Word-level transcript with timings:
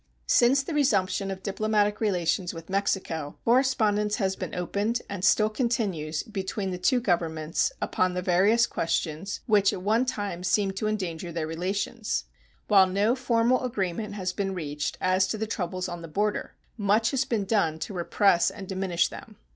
Since 0.25 0.63
the 0.63 0.73
resumption 0.73 1.29
of 1.29 1.43
diplomatic 1.43 2.01
relations 2.01 2.55
with 2.55 2.71
Mexico 2.71 3.37
correspondence 3.45 4.15
has 4.15 4.35
been 4.35 4.55
opened 4.55 5.03
and 5.07 5.23
still 5.23 5.47
continues 5.47 6.23
between 6.23 6.71
the 6.71 6.79
two 6.79 6.99
Governments 6.99 7.71
upon 7.79 8.15
the 8.15 8.23
various 8.23 8.65
questions 8.65 9.41
which 9.45 9.71
at 9.71 9.83
one 9.83 10.07
time 10.07 10.43
seemed 10.43 10.75
to 10.77 10.87
endanger 10.87 11.31
their 11.31 11.45
relations. 11.45 12.23
While 12.67 12.87
no 12.87 13.13
formal 13.15 13.63
agreement 13.63 14.15
has 14.15 14.33
been 14.33 14.55
reached 14.55 14.97
as 14.99 15.27
to 15.27 15.37
the 15.37 15.45
troubles 15.45 15.87
on 15.87 16.01
the 16.01 16.07
border, 16.07 16.55
much 16.79 17.11
has 17.11 17.23
been 17.23 17.45
done 17.45 17.77
to 17.77 17.93
repress 17.93 18.49
and 18.49 18.67
diminish 18.67 19.07
them. 19.07 19.35